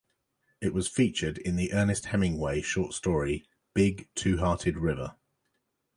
It 0.61 0.73
was 0.73 0.87
featured 0.87 1.37
in 1.37 1.57
the 1.57 1.73
Ernest 1.73 2.05
Hemingway 2.05 2.61
short 2.63 2.93
story 2.95 3.45
"Big 3.75 4.09
Two-Hearted 4.15 4.79
River". 4.79 5.15